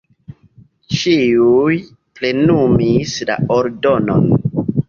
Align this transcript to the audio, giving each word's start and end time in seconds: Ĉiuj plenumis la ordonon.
Ĉiuj 1.01 1.75
plenumis 2.21 3.15
la 3.33 3.39
ordonon. 3.61 4.29